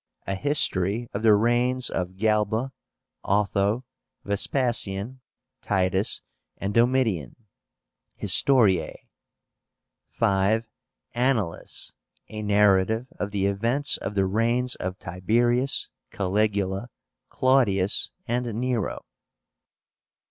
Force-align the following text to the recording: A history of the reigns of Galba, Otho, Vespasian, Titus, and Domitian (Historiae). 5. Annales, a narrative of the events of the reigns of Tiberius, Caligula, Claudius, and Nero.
A 0.25 0.33
history 0.33 1.07
of 1.13 1.21
the 1.21 1.35
reigns 1.35 1.87
of 1.91 2.17
Galba, 2.17 2.71
Otho, 3.23 3.83
Vespasian, 4.25 5.21
Titus, 5.61 6.23
and 6.57 6.73
Domitian 6.73 7.35
(Historiae). 8.19 8.95
5. 10.09 10.65
Annales, 11.13 11.93
a 12.29 12.41
narrative 12.41 13.05
of 13.19 13.29
the 13.29 13.45
events 13.45 13.97
of 13.97 14.15
the 14.15 14.25
reigns 14.25 14.73
of 14.73 14.97
Tiberius, 14.97 15.91
Caligula, 16.09 16.89
Claudius, 17.29 18.09
and 18.27 18.51
Nero. 18.55 19.05